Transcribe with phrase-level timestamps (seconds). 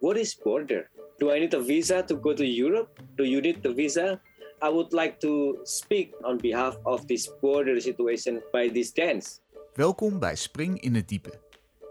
[0.00, 0.88] what is border?
[1.18, 2.88] Do I need a visa to go to Europe?
[3.14, 4.20] Do you need the visa?
[4.62, 9.40] I would like to speak on behalf of this border situation by this dance.
[9.74, 11.40] Welkom bij Spring in het Diepe.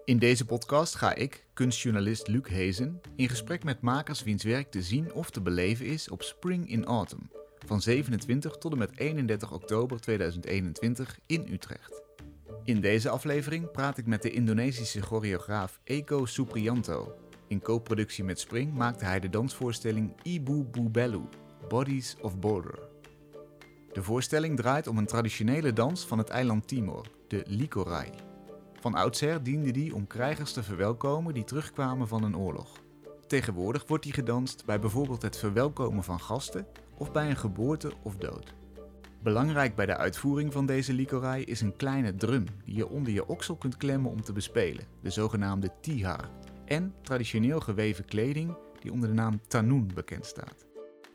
[0.05, 4.81] In deze podcast ga ik, kunstjournalist Luc Hezen, in gesprek met makers wiens werk te
[4.81, 7.29] zien of te beleven is op Spring in Autumn
[7.65, 12.01] van 27 tot en met 31 oktober 2021 in Utrecht.
[12.63, 17.26] In deze aflevering praat ik met de Indonesische choreograaf Eko Suprianto.
[17.47, 21.21] In co-productie met Spring maakte hij de dansvoorstelling Ibu Bubelu,
[21.67, 22.79] Bodies of Border.
[23.91, 28.09] De voorstelling draait om een traditionele dans van het eiland Timor, de Likorai.
[28.79, 32.81] Van oudsher diende die om krijgers te verwelkomen die terugkwamen van een oorlog.
[33.27, 38.15] Tegenwoordig wordt die gedanst bij bijvoorbeeld het verwelkomen van gasten of bij een geboorte of
[38.15, 38.53] dood.
[39.23, 43.27] Belangrijk bij de uitvoering van deze likorai is een kleine drum die je onder je
[43.27, 46.29] oksel kunt klemmen om te bespelen, de zogenaamde tihar,
[46.67, 50.65] en traditioneel geweven kleding die onder de naam tanun bekend staat.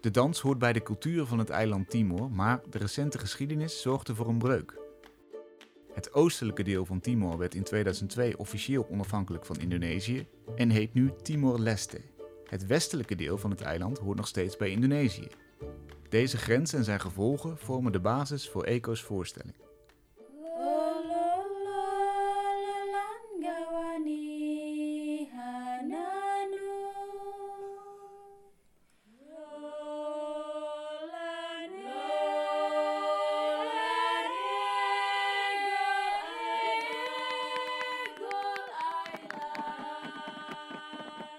[0.00, 4.14] De dans hoort bij de cultuur van het eiland Timor, maar de recente geschiedenis zorgde
[4.14, 4.80] voor een breuk.
[5.92, 11.12] Het oostelijke deel van Timor werd in 2002 officieel onafhankelijk van Indonesië en heet nu
[11.22, 12.00] Timor-Leste.
[12.44, 15.28] Het westelijke deel van het eiland hoort nog steeds bij Indonesië.
[16.08, 19.56] Deze grens en zijn gevolgen vormen de basis voor ECO's voorstelling.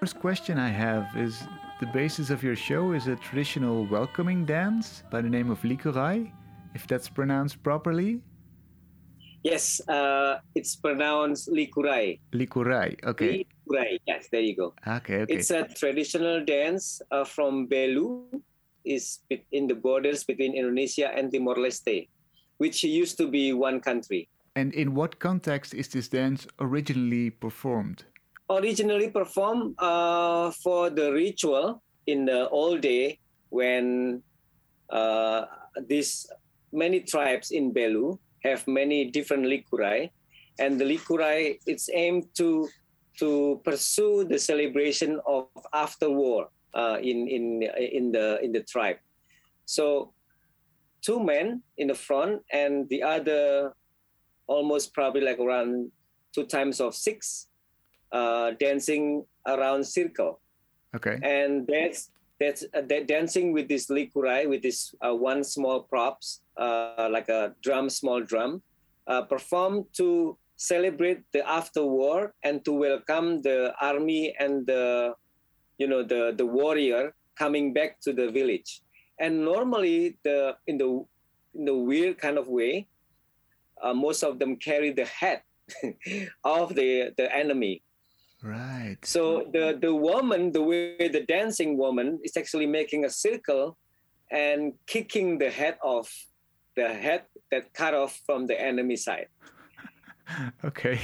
[0.04, 1.48] First question I have is
[1.80, 6.30] the basis of your show is a traditional welcoming dance by the name of Likurai,
[6.76, 8.20] if that's pronounced properly.
[9.44, 12.20] Yes, uh, it's pronounced Likurai.
[12.34, 13.46] Likurai, okay.
[13.48, 14.74] Likurai, yes, there you go.
[14.86, 15.34] Okay, okay.
[15.34, 18.28] It's a traditional dance uh, from Belu,
[18.84, 19.20] is
[19.54, 22.10] in the borders between Indonesia and Timor Leste,
[22.58, 24.28] which used to be one country.
[24.58, 28.04] And in what context is this dance originally performed?
[28.58, 33.20] Originally performed uh, for the ritual in the old day
[33.50, 34.22] when
[34.90, 35.46] uh,
[35.88, 36.28] these
[36.72, 40.10] many tribes in Belu have many different likurai,
[40.60, 42.68] and the likurai it's aimed to
[43.20, 48.98] to pursue the celebration of after war uh, in in in the in the tribe.
[49.66, 50.14] So
[51.02, 53.74] two men in the front and the other
[54.48, 55.92] almost probably like around
[56.34, 57.48] two times of six
[58.14, 60.40] uh, dancing around circle.
[60.96, 61.20] Okay.
[61.22, 66.42] And that's that's uh, that dancing with this likurai with this uh, one small props
[66.58, 68.62] uh, like a drum, small drum,
[69.08, 75.14] uh, performed to celebrate the after war and to welcome the army and the
[75.78, 78.82] you know the the warrior coming back to the village.
[79.20, 81.06] And normally the in the
[81.56, 82.88] in the weird kind of way,
[83.82, 85.42] uh, most of them carry the head
[86.44, 87.82] of the the enemy
[88.44, 88.98] Right.
[89.04, 93.78] So the the woman, the way the dancing woman is actually making a circle
[94.32, 96.12] and kicking the head off,
[96.76, 99.28] the head that cut off from the enemy side.
[100.66, 101.00] okay.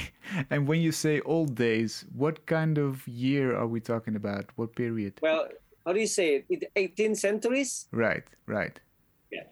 [0.50, 4.44] And when you say old days, what kind of year are we talking about?
[4.56, 5.14] What period?
[5.22, 5.48] Well,
[5.86, 6.74] how do you say it?
[6.76, 7.88] 18th centuries?
[7.90, 8.78] Right, right.
[9.32, 9.44] Yeah.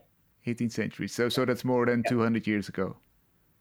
[0.47, 1.09] 18th century.
[1.09, 2.11] So so that's more than yeah.
[2.11, 2.97] 200 years ago.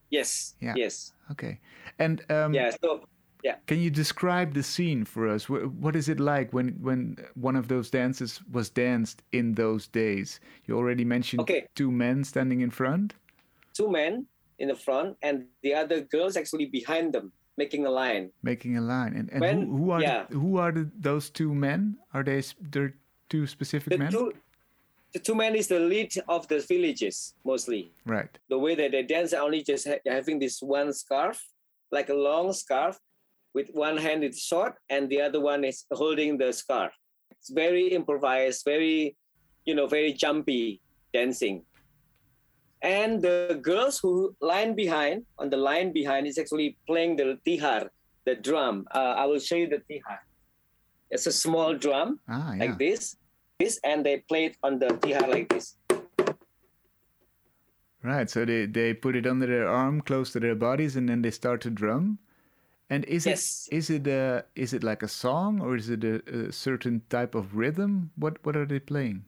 [0.10, 0.56] Yes.
[0.60, 0.74] Yeah.
[0.76, 1.14] Yes.
[1.32, 1.60] Okay.
[2.00, 3.08] And um, yeah, so
[3.44, 3.56] yeah.
[3.68, 5.50] Can you describe the scene for us?
[5.50, 10.40] What is it like when when one of those dances was danced in those days?
[10.66, 11.68] You already mentioned okay.
[11.76, 13.14] two men standing in front.
[13.74, 14.26] Two men
[14.60, 18.32] in the front, and the other girls actually behind them, making a line.
[18.42, 20.26] Making a line, and, and when, who, who, are yeah.
[20.30, 21.98] the, who are the, those two men?
[22.14, 22.96] Are they they're
[23.30, 24.12] two specific the men?
[24.12, 24.34] Two,
[25.14, 27.92] the two men is the lead of the villages mostly.
[28.06, 28.38] Right.
[28.50, 31.40] The way that they dance, only just ha- having this one scarf,
[31.92, 33.00] like a long scarf,
[33.58, 36.94] with one hand is short and the other one is holding the scarf.
[37.32, 39.18] It's very improvised, very,
[39.66, 40.82] you know, very jumpy
[41.14, 41.58] dancing.
[42.84, 47.90] And the girls who line behind, on the line behind, is actually playing the tihar,
[48.26, 48.86] the drum.
[48.94, 50.20] Uh, I will show you the tihar.
[51.10, 52.60] It's a small drum ah, yeah.
[52.64, 53.18] like this,
[53.60, 55.78] this, and they play it on the tihar like this.
[58.04, 58.30] Right.
[58.30, 61.32] So they, they put it under their arm, close to their bodies, and then they
[61.32, 62.20] start to drum.
[62.90, 63.68] And is yes.
[63.72, 67.02] it is it a is it like a song or is it a, a, certain
[67.10, 68.12] type of rhythm?
[68.16, 69.26] What what are they playing?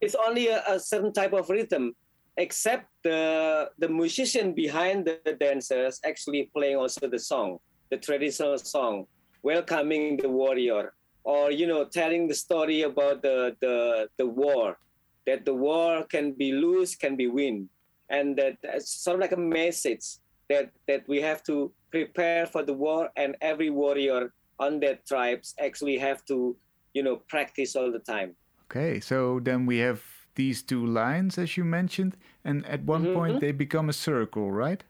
[0.00, 1.96] It's only a, a, certain type of rhythm,
[2.36, 7.58] except the the musician behind the dancers actually playing also the song,
[7.90, 9.06] the traditional song,
[9.42, 10.92] welcoming the warrior
[11.24, 14.78] or you know telling the story about the the the war
[15.26, 17.68] that the war can be lose can be win
[18.08, 20.16] and that it's sort of like a message
[20.48, 25.54] that that we have to prepare for the war and every warrior on that tribes
[25.60, 26.56] actually have to
[26.94, 28.34] you know practice all the time.
[28.70, 30.02] Okay so then we have
[30.34, 33.14] these two lines as you mentioned and at one mm-hmm.
[33.14, 34.84] point they become a circle right?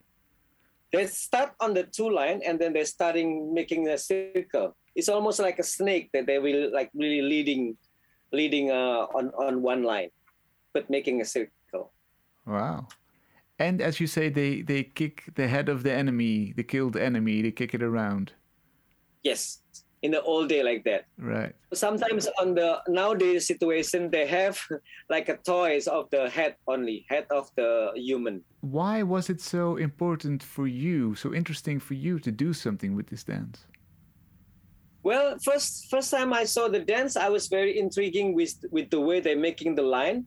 [0.91, 4.75] They start on the two line and then they're starting making a circle.
[4.95, 7.77] It's almost like a snake that they will like really leading
[8.33, 10.09] leading uh, on on one line
[10.73, 11.93] but making a circle.
[12.45, 12.87] Wow
[13.59, 16.99] and as you say they they kick the head of the enemy they kill the
[16.99, 18.33] killed enemy they kick it around.
[19.23, 19.61] Yes
[20.01, 21.05] in the old day like that.
[21.17, 21.53] Right.
[21.73, 24.59] Sometimes on the nowadays situation they have
[25.09, 28.43] like a toys of the head only head of the human.
[28.61, 33.07] Why was it so important for you so interesting for you to do something with
[33.07, 33.65] this dance?
[35.03, 38.99] Well first first time i saw the dance i was very intriguing with with the
[38.99, 40.25] way they're making the line.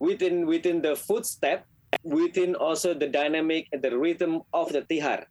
[0.00, 1.66] Within within the footstep
[2.02, 5.24] within also the dynamic and the rhythm of the tihar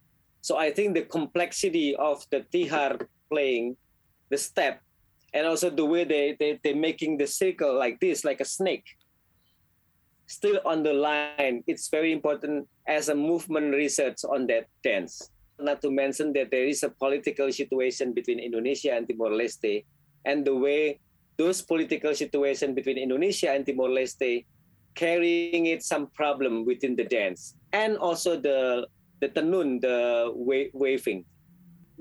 [0.48, 3.76] so I think the complexity of the tihar playing,
[4.30, 4.82] the step,
[5.34, 8.86] and also the way they, they, they're making the circle like this, like a snake,
[10.26, 15.30] still on the line, it's very important as a movement research on that dance.
[15.60, 19.84] Not to mention that there is a political situation between Indonesia and Timor-Leste,
[20.24, 21.00] and the way
[21.36, 24.46] those political situation between Indonesia and Timor-Leste
[24.98, 28.90] carrying it some problem within the dance, and also the
[29.22, 31.22] the tenun, the wa- waving,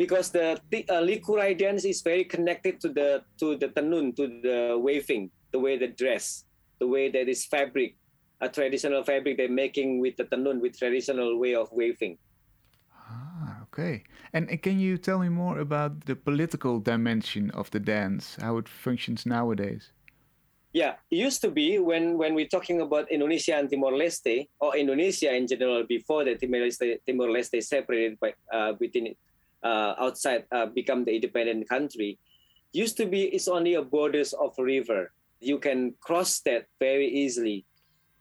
[0.01, 0.57] because the
[0.89, 5.61] uh, likurai dance is very connected to the to the tenun, to the waving, the
[5.61, 6.49] way they dress,
[6.81, 7.97] the way that is fabric,
[8.41, 12.17] a traditional fabric they're making with the tenun, with traditional way of waving.
[13.09, 14.05] Ah, okay.
[14.33, 18.69] And can you tell me more about the political dimension of the dance, how it
[18.69, 19.93] functions nowadays?
[20.77, 24.77] Yeah, it used to be when when we're talking about Indonesia and Timor Leste or
[24.77, 29.17] Indonesia in general before the Timor Leste Timor Leste separated by uh, within
[29.65, 32.21] uh, outside uh, become the independent country,
[32.77, 35.17] used to be it's only a borders of a river.
[35.41, 37.65] You can cross that very easily,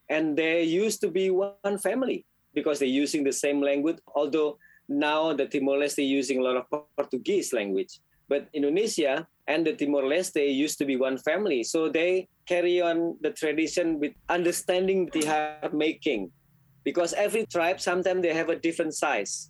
[0.07, 2.23] and there used to be one family
[2.55, 3.99] because they're using the same language.
[4.15, 7.99] Although now the Timor Leste using a lot of Portuguese language,
[8.31, 11.63] but Indonesia and the Timor Leste used to be one family.
[11.63, 16.31] So they carry on the tradition with understanding tihar making.
[16.83, 19.49] Because every tribe sometimes they have a different size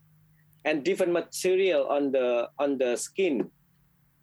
[0.63, 3.51] and different material on the on the skin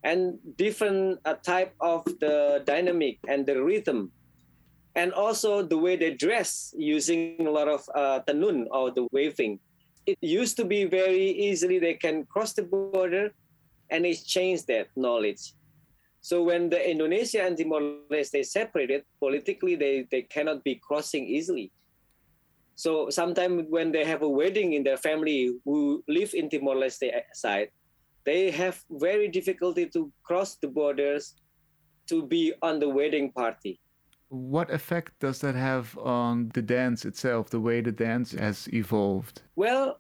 [0.03, 4.11] and different uh, type of the dynamic and the rhythm
[4.97, 9.61] and also the way they dress using a lot of uh, tenun or the waving
[10.05, 13.31] it used to be very easily they can cross the border
[13.91, 15.55] and exchange that knowledge
[16.23, 21.73] so when the Indonesia and Timor-Leste separated, politically they, they cannot be crossing easily.
[22.77, 27.71] So sometimes when they have a wedding in their family who live in Timor-Leste side,
[28.25, 31.35] they have very difficulty to cross the borders
[32.07, 33.81] to be on the wedding party.
[34.29, 39.43] What effect does that have on the dance itself, the way the dance has evolved?
[39.57, 39.99] Well,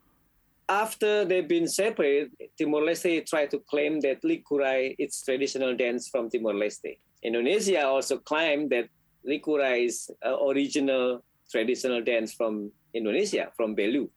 [0.72, 6.96] after they've been separated, Timor-Leste tried to claim that Likurai is traditional dance from Timor-Leste.
[7.22, 8.88] Indonesia also claimed that
[9.28, 14.08] Likurai is uh, original traditional dance from Indonesia, from Belu.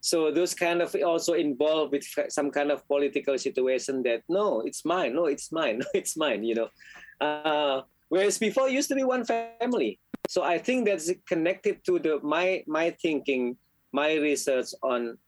[0.00, 4.84] So those kind of also involved with some kind of political situation that no, it's
[4.84, 6.68] mine, no, it's mine, no, it's mine, you know.
[7.20, 9.98] Uh, whereas before used to be one family.
[10.28, 13.56] So I think that's connected to the my my thinking,
[13.92, 15.18] my research on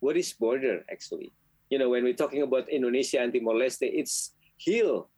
[0.00, 1.32] what is border actually?
[1.70, 5.08] You know, when we're talking about Indonesia and Timor Leste, it's hill.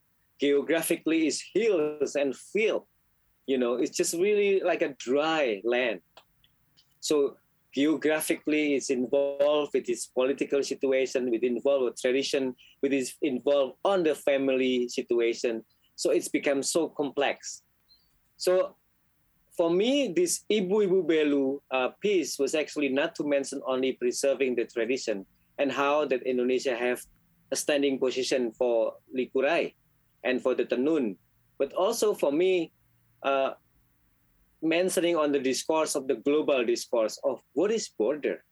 [0.40, 2.84] Geographically, it's hills and field.
[3.46, 6.00] You know, it's just really like a dry land.
[7.00, 7.36] So
[7.74, 14.02] geographically, it's involved with its political situation, with involved with tradition, with its involved on
[14.02, 15.64] the family situation.
[15.96, 17.62] So it's become so complex.
[18.36, 18.76] So
[19.56, 24.56] for me, this Ibu Ibu Belu uh, piece was actually not to mention only preserving
[24.56, 25.26] the tradition
[25.58, 27.04] and how that Indonesia have
[27.52, 29.74] a standing position for Likurai
[30.24, 31.16] and for the Tenun,
[31.58, 32.72] but also for me,
[33.22, 33.52] uh,
[34.62, 38.44] mentioning on the discourse of the global discourse of what is border.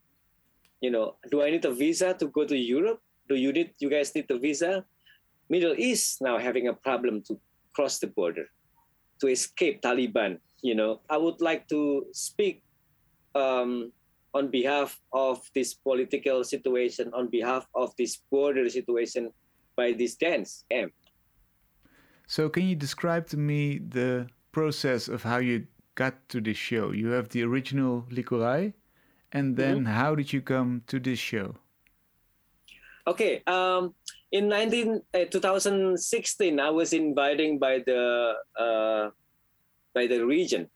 [0.80, 3.00] You know, do I need a visa to go to Europe?
[3.28, 4.84] Do you need you guys need a visa?
[5.48, 7.40] Middle East now having a problem to
[7.72, 8.46] cross the border
[9.20, 12.62] to escape Taliban you know, I would like to speak
[13.34, 13.92] um,
[14.34, 19.32] on behalf of this political situation, on behalf of this border situation,
[19.76, 20.64] by this dance.
[20.70, 20.86] Yeah.
[22.26, 26.92] So, can you describe to me the process of how you got to this show?
[26.92, 28.74] You have the original Likurai,
[29.32, 29.92] and then Mm-hmm.
[29.94, 31.56] how did you come to this show?
[33.06, 33.42] Okay.
[33.46, 33.94] Um,
[34.30, 39.10] in 19, uh, 2016, I was invited by the uh,
[39.94, 40.68] by the region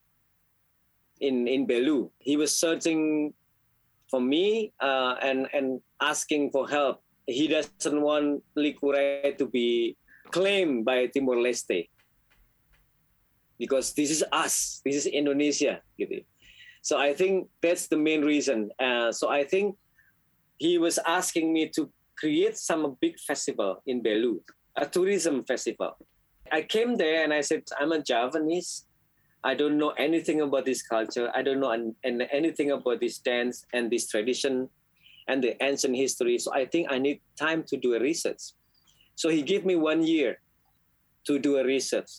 [1.19, 2.09] in in Belu.
[2.19, 3.33] He was searching
[4.09, 7.01] for me uh, and and asking for help.
[7.25, 9.97] He doesn't want Likurai to be
[10.29, 11.89] claimed by Timor Leste
[13.57, 14.81] because this is us.
[14.85, 15.81] This is Indonesia.
[16.81, 18.69] So I think that's the main reason.
[18.77, 19.75] Uh, so I think
[20.57, 24.39] he was asking me to create some big festival in Belu,
[24.77, 25.97] a tourism festival.
[26.51, 28.85] I came there and I said, I'm a Javanese.
[29.45, 31.31] I don't know anything about this culture.
[31.35, 34.67] I don't know an, an, anything about this dance and this tradition
[35.27, 36.39] and the ancient history.
[36.39, 38.41] So I think I need time to do a research.
[39.13, 40.41] So he gave me one year
[41.27, 42.09] to do a research.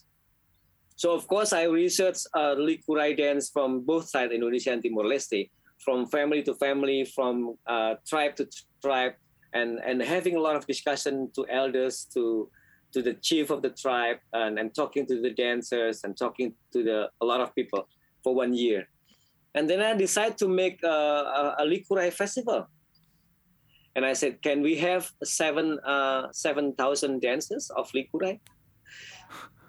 [0.95, 5.51] So of course I researched uh, Likurai dance from both sides, Indonesia and Timor Leste,
[5.85, 8.49] from family to family, from uh, tribe to
[8.81, 9.13] tribe,
[9.53, 12.49] and and having a lot of discussion to elders, to
[12.97, 16.83] to the chief of the tribe, and, and talking to the dancers and talking to
[16.83, 17.87] the a lot of people
[18.25, 18.89] for one year,
[19.55, 20.97] and then I decided to make a,
[21.41, 22.67] a, a Likurai festival.
[23.95, 28.41] And I said, can we have seven uh, seven thousand dancers of Likurai?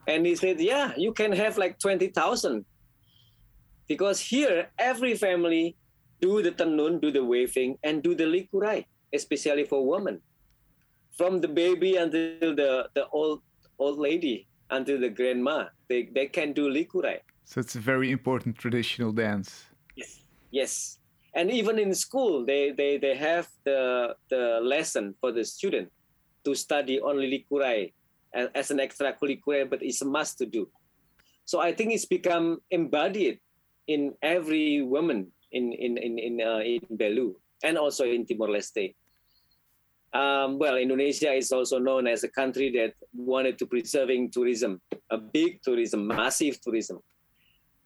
[0.08, 2.64] And he said, yeah, you can have like 20,000.
[3.88, 5.76] Because here, every family
[6.22, 10.22] do the tenun, do the waving, and do the likurai, especially for women.
[11.18, 13.42] From the baby until the, the old
[13.80, 17.20] old lady, until the grandma, they, they can do likurai.
[17.44, 19.66] So it's a very important traditional dance.
[19.96, 20.20] Yes.
[20.52, 20.98] Yes.
[21.34, 25.92] And even in school, they, they, they have the, the lesson for the student
[26.46, 27.94] to study only likurai
[28.34, 30.68] as, as an extracurricular, but it's a must to do.
[31.46, 33.40] So I think it's become embodied
[33.88, 38.96] in every woman in in in in, uh, in Belu and also in Timor Leste.
[40.18, 44.82] Um, well, Indonesia is also known as a country that wanted to preserving tourism,
[45.12, 46.98] a big tourism, massive tourism,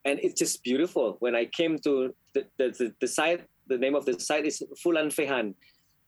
[0.05, 1.17] and it's just beautiful.
[1.19, 4.63] When I came to the the, the, the site, the name of the site is
[4.79, 5.55] Fulan Fehan,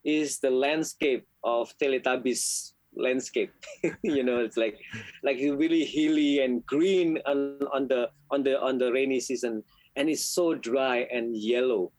[0.06, 3.51] is the landscape of Teletubbies landscape.
[4.01, 4.80] you know, it's like
[5.24, 9.62] like really hilly and green on, on the on the on the rainy season,
[9.98, 11.92] and it's so dry and yellow,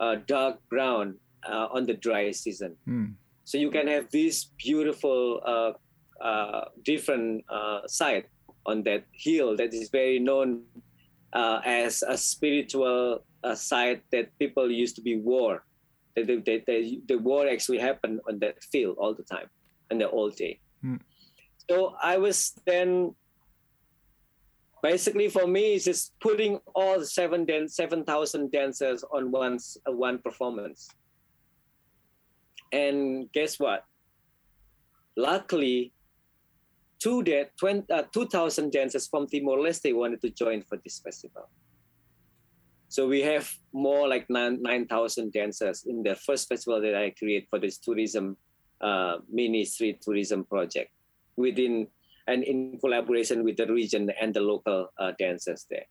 [0.00, 1.14] uh, dark brown
[1.46, 2.74] uh, on the dry season.
[2.84, 3.14] Hmm.
[3.48, 5.72] So you can have this beautiful uh,
[6.22, 8.26] uh, different uh, site
[8.66, 10.64] on that hill that is very known
[11.32, 15.64] uh, as a spiritual uh, site that people used to be war.
[16.14, 19.48] The, the, war actually happened on that field all the time
[19.90, 20.60] in the old day.
[20.82, 20.96] Hmm.
[21.70, 23.14] So I was then
[24.82, 29.92] basically for me it's just putting all seven dan- seven thousand dancers on one uh,
[29.92, 30.90] one performance.
[32.72, 33.84] And guess what?
[35.16, 35.92] Luckily,
[36.98, 41.48] two da- 20, uh, 2,000 dancers from Timor Leste wanted to join for this festival.
[42.88, 47.46] So we have more like nine 9,000 dancers in the first festival that I create
[47.50, 48.36] for this tourism,
[48.80, 50.90] uh, mini street tourism project
[51.36, 51.88] within
[52.26, 55.84] and in collaboration with the region and the local uh, dancers there.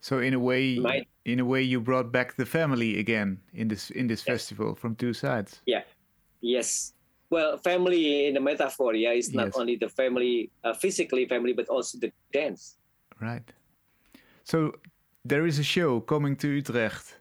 [0.00, 3.68] So in a way, My- in a way, you brought back the family again in
[3.68, 5.60] this in this festival from two sides.
[6.44, 6.92] Yes.
[7.30, 9.56] Well, family in the metaphor, yeah, is not Yes.
[9.56, 12.76] only the family, uh, physically family, but also the dance.
[13.20, 13.48] Right.
[14.44, 14.74] So
[15.24, 17.16] there is a show coming to Utrecht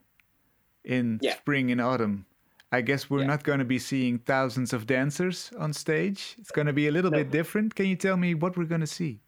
[0.83, 1.35] in Yeah.
[1.37, 2.25] spring and autumn.
[2.73, 3.27] I guess we're Yeah.
[3.33, 6.35] not going to be seeing thousands of dancers on stage.
[6.39, 7.19] It's going to be a little No.
[7.19, 7.75] bit different.
[7.75, 9.21] Can you tell me what we're going to see?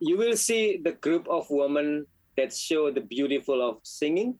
[0.00, 2.06] You will see the group of women
[2.38, 4.38] that show the beautiful of singing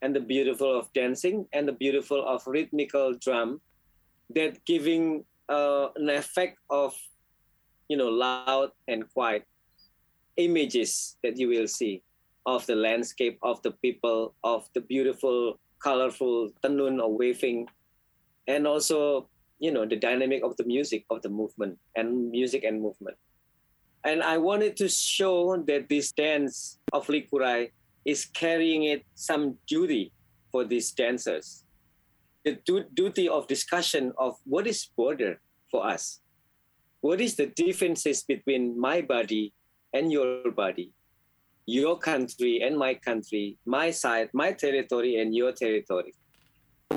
[0.00, 3.60] and the beautiful of dancing and the beautiful of rhythmical drum
[4.34, 6.94] that giving uh, an effect of,
[7.88, 9.44] you know, loud and quiet
[10.36, 12.02] images that you will see
[12.46, 17.68] of the landscape, of the people, of the beautiful, colorful tenun or waving,
[18.46, 22.80] and also, you know, the dynamic of the music, of the movement and music and
[22.80, 23.16] movement.
[24.04, 27.70] And I wanted to show that this dance of Likurai
[28.04, 30.12] is carrying it some duty
[30.52, 31.63] for these dancers.
[32.44, 36.20] The du- duty of discussion of what is border for us.
[37.00, 39.52] What is the differences between my body
[39.92, 40.92] and your body?
[41.66, 46.14] Your country and my country, my side, my territory and your territory.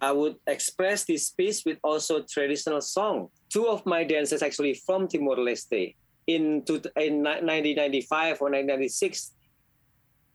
[0.02, 5.08] I would express this piece with also traditional song two of my dancers actually from
[5.08, 5.96] Timor Leste
[6.28, 9.32] in, to, in 1995 or 1996.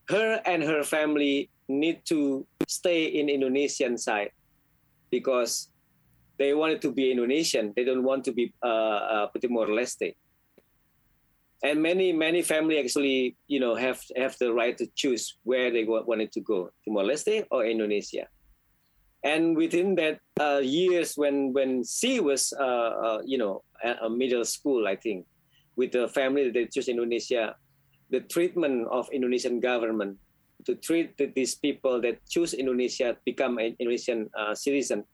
[0.09, 4.31] Her and her family need to stay in Indonesian side
[5.13, 5.69] because
[6.41, 7.73] they wanted to be Indonesian.
[7.77, 10.17] They don't want to be uh, uh, Timor Leste.
[11.63, 15.85] And many many family actually you know have have the right to choose where they
[15.87, 18.27] wanted to go, Timor Leste or Indonesia.
[19.23, 24.43] And within that uh, years when when she was uh, uh, you know a middle
[24.43, 25.27] school, I think,
[25.79, 27.55] with the family that choose Indonesia,
[28.11, 30.19] the treatment of Indonesian government
[30.67, 35.05] to treat these people that choose Indonesia become an Indonesian uh, citizen,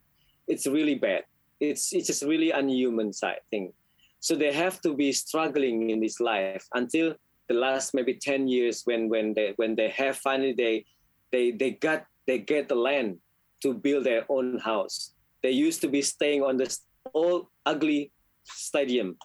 [0.47, 1.25] it's really bad.
[1.61, 3.73] It's it's just really unhuman side thing.
[4.21, 7.15] So they have to be struggling in this life until
[7.49, 10.85] the last maybe 10 years when when they when they have finally they
[11.33, 13.19] they they got they get the land
[13.63, 15.15] to build their own house.
[15.43, 18.13] They used to be staying on this old ugly
[18.45, 19.17] stadium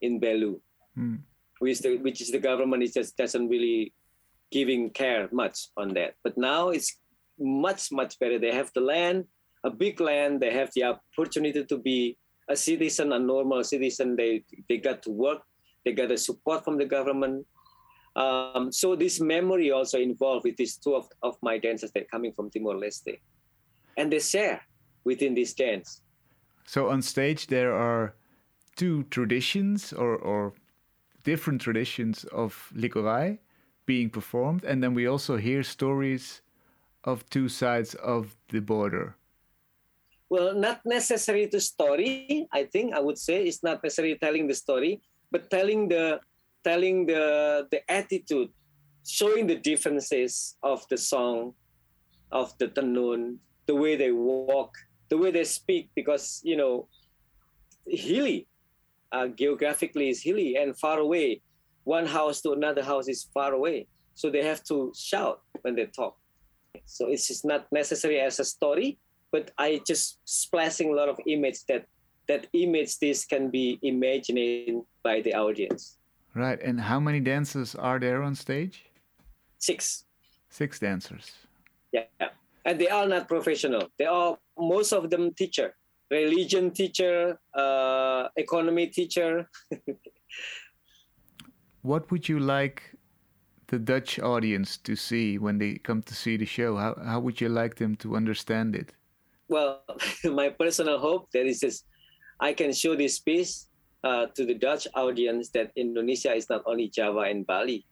[0.00, 0.60] in Belu,
[0.98, 1.18] mm.
[1.58, 3.92] which, the, which is the government is just doesn't really
[4.54, 6.14] giving care much on that.
[6.22, 6.90] But now it's
[7.38, 8.38] much much better.
[8.38, 9.26] They have the land,
[9.64, 10.40] a big land.
[10.40, 12.16] They have the opportunity to be
[12.48, 14.14] a citizen, a normal citizen.
[14.14, 15.42] They they got to work.
[15.84, 17.44] They got the support from the government.
[18.16, 22.32] Um, so this memory also involved with these two of, of my dancers that coming
[22.32, 23.18] from Timor Leste,
[23.98, 24.62] and they share
[25.02, 26.02] within this dance.
[26.64, 28.14] So on stage there are
[28.76, 30.54] two traditions or, or
[31.24, 33.38] different traditions of Likurai
[33.86, 36.42] being performed, and then we also hear stories
[37.04, 39.16] of two sides of the border.
[40.28, 42.48] Well, not necessarily the story.
[42.52, 45.00] I think I would say it's not necessarily telling the story,
[45.30, 46.20] but telling the
[46.64, 48.48] telling the the attitude,
[49.06, 51.52] showing the differences of the song,
[52.32, 53.36] of the tenun,
[53.66, 54.72] the way they walk,
[55.10, 56.88] the way they speak, because you know,
[57.86, 58.48] hilly,
[59.12, 61.42] uh, geographically is hilly and far away
[61.84, 63.86] one house to another house is far away.
[64.14, 66.16] So they have to shout when they talk.
[66.86, 68.98] So it's just not necessary as a story,
[69.30, 71.86] but I just splashing a lot of image that
[72.26, 75.98] that image this can be imagined by the audience.
[76.34, 76.60] Right.
[76.62, 78.86] And how many dancers are there on stage?
[79.58, 80.04] Six.
[80.48, 81.32] Six dancers.
[81.92, 82.04] Yeah.
[82.64, 83.88] And they are not professional.
[83.98, 85.74] They are most of them teacher,
[86.10, 89.48] religion teacher, uh, economy teacher.
[91.84, 92.96] what would you like
[93.68, 96.76] the Dutch audience to see when they come to see the show?
[96.76, 98.92] How, how would you like them to understand it?
[99.48, 99.84] Well,
[100.24, 101.84] my personal hope that is just
[102.40, 103.68] I can show this piece
[104.02, 107.84] uh, to the Dutch audience that Indonesia is not only Java and Bali,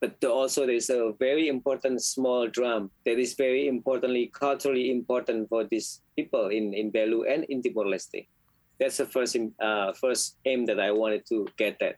[0.00, 5.64] but also there's a very important small drum that is very importantly culturally important for
[5.64, 8.28] these people in, in Belu and in Timor-Leste.
[8.78, 11.96] That's the first uh, first aim that I wanted to get that.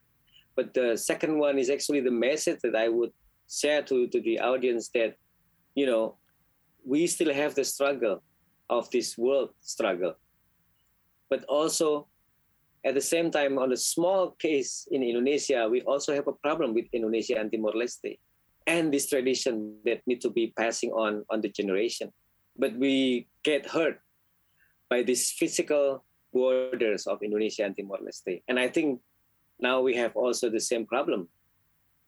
[0.60, 3.16] But the second one is actually the message that I would
[3.48, 5.16] share to, to the audience that,
[5.74, 6.20] you know,
[6.84, 8.22] we still have the struggle
[8.68, 10.20] of this world struggle.
[11.30, 12.08] But also,
[12.84, 16.74] at the same time, on a small case in Indonesia, we also have a problem
[16.74, 18.20] with Indonesia and Timor Leste
[18.66, 22.12] and this tradition that need to be passing on on the generation.
[22.58, 23.96] But we get hurt
[24.90, 28.44] by these physical borders of Indonesia and Timor Leste.
[28.44, 29.00] And I think
[29.62, 31.28] now we have also the same problem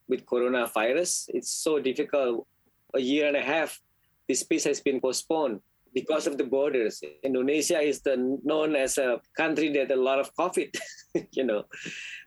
[0.09, 1.27] with coronavirus.
[1.29, 2.47] It's so difficult.
[2.95, 3.81] A year and a half,
[4.29, 5.61] this piece has been postponed
[5.95, 7.03] because of the borders.
[7.23, 10.77] Indonesia is the, known as a country that a lot of COVID,
[11.33, 11.65] you know.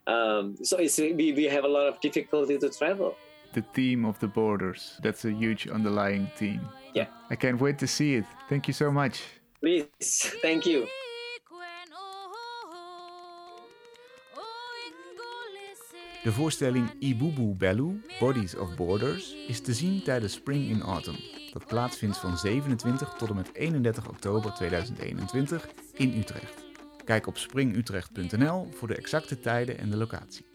[0.07, 3.15] Um, so it's, we, we have a lot of difficulty to travel.
[3.53, 6.61] The theme of the borders, that's a huge underlying theme.
[6.93, 7.07] Yeah.
[7.29, 8.25] I can't wait to see it.
[8.49, 9.23] Thank you so much.
[9.61, 9.87] Please,
[10.41, 10.87] thank you.
[16.25, 21.19] De voorstelling Ibubu Bellu, Bodies of Borders, is te zien tijdens Spring in Autumn,
[21.53, 26.65] dat plaatsvindt van 27 tot en met 31 oktober 2021 in Utrecht.
[27.03, 30.54] Kijk op springutrecht.nl voor de exacte tijden en de locatie.